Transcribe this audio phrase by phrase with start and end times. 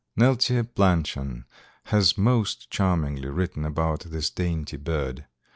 [0.17, 1.45] Neltje Blanchan
[1.83, 5.27] has most charmingly written about this dainty bird.